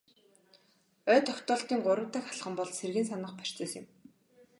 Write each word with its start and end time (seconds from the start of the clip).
Ой 1.11 1.19
тогтоолтын 1.27 1.79
гурав 1.85 2.07
дахь 2.13 2.31
алхам 2.31 2.53
бол 2.57 2.69
сэргээн 2.77 3.07
санах 3.09 3.33
процесс 3.39 3.71
юм. 3.79 3.85